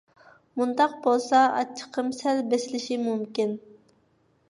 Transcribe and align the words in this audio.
مۇنداق 0.61 0.95
بولسا 1.03 1.43
ئاچچىقىم 1.59 2.11
سەل 2.23 2.43
بېسىلىشى 2.57 3.01
مۇمكىن. 3.07 3.59